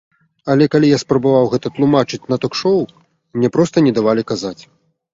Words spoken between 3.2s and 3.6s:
мне